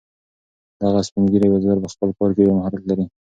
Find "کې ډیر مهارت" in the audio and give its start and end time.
2.35-2.83